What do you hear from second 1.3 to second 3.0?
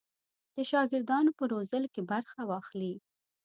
په روزلو کې برخه واخلي.